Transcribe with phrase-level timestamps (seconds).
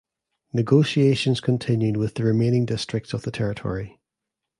[0.51, 3.99] Negotiations continued with the remaining districts of the territory.